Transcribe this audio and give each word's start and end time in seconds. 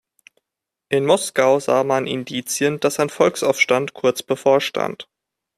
In 0.89 1.05
Moskau 1.05 1.59
sah 1.59 1.83
man 1.83 2.07
Indizien, 2.07 2.79
dass 2.79 2.99
ein 2.99 3.09
Volksaufstand 3.11 3.93
kurz 3.93 4.23
bevorstand. 4.23 5.07